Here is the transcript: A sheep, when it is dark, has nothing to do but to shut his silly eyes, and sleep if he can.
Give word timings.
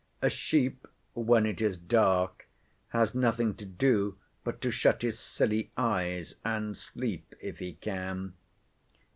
A 0.19 0.31
sheep, 0.31 0.87
when 1.13 1.45
it 1.45 1.61
is 1.61 1.77
dark, 1.77 2.47
has 2.87 3.13
nothing 3.13 3.53
to 3.57 3.65
do 3.65 4.17
but 4.43 4.59
to 4.61 4.71
shut 4.71 5.03
his 5.03 5.19
silly 5.19 5.69
eyes, 5.77 6.37
and 6.43 6.75
sleep 6.75 7.35
if 7.39 7.59
he 7.59 7.73
can. 7.73 8.33